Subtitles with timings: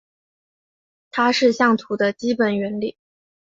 [1.11, 2.97] 它是相图的基本原理。